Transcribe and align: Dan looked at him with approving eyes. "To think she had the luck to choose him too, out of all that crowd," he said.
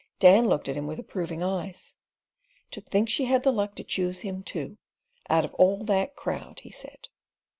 Dan 0.17 0.47
looked 0.49 0.67
at 0.67 0.75
him 0.75 0.87
with 0.87 0.97
approving 0.97 1.43
eyes. 1.43 1.93
"To 2.71 2.81
think 2.81 3.07
she 3.07 3.25
had 3.25 3.43
the 3.43 3.51
luck 3.51 3.75
to 3.75 3.83
choose 3.83 4.21
him 4.21 4.41
too, 4.41 4.79
out 5.29 5.45
of 5.45 5.53
all 5.53 5.83
that 5.83 6.15
crowd," 6.15 6.61
he 6.61 6.71
said. 6.71 7.09